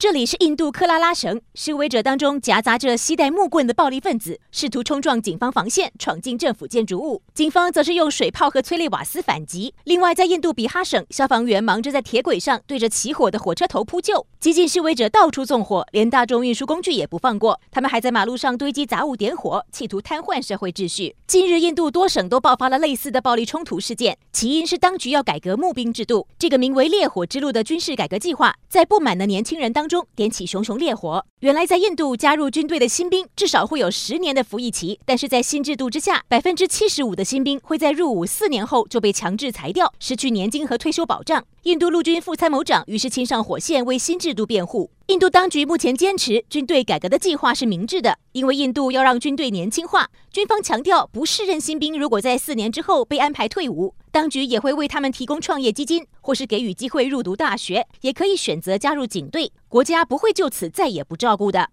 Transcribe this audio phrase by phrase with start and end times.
[0.00, 7.20] 这里是印度克拉拉省，示威者当中夹杂着携带木棍的暴力分子，试图冲撞警方防线，闯进政府建筑物。
[7.34, 9.74] 警方则是用水炮和催泪瓦斯反击。
[9.82, 14.24] 另外，在印度比哈省，消防员忙着在铁轨上对着起火的火车头扑救。
[14.38, 17.60] 激进示威者到处纵火，连大众运输工具也不放过。
[17.72, 21.16] 他们还在马路上堆积杂物点火，企图瘫痪社会秩序。
[21.26, 26.28] 近日，印度多省都爆发了类似的暴力冲突事件，起因是当局要改革募兵制度。
[26.38, 31.24] 这个名为“烈火之路”的军事改革计划，在不满的年轻人当中点起熊熊烈火。
[31.40, 41.44] 原来，在印度加入军队的新兵至少会有十年的服役期，但是在新制度之下，百分之七十五的新兵会在入伍四年后就被强制裁掉，失去年金和退休保障。
[41.62, 44.90] 印度陆军副参谋长于是亲上火线为新制度辩护。
[45.06, 50.08] 印度当局目前坚持军队改革的计划是明智的，因为印度要让军队年轻化。
[50.30, 61.66] 军方强调，不适任新兵如果在四年之后被安排退伍，当局也会为他们提供创业基金，或是给予机会入读大学，也可以选择加入警队，国家不会就此再也不照顾的。